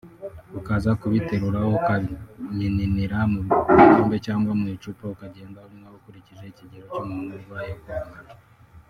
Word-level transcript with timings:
ukaza 0.59 0.91
kubiteruraho 0.99 1.69
ukamininira 1.79 3.17
mu 3.31 3.39
gikombe 3.83 4.15
cyangwa 4.25 4.51
mu 4.59 4.65
icupa 4.75 5.03
ukagenda 5.15 5.59
unywaho 5.67 5.95
ukurikije 5.99 6.43
ikigero 6.47 6.85
cy’umuntu 6.93 7.31
urwaye 7.37 7.71
uko 7.77 7.91
angana 7.99 8.31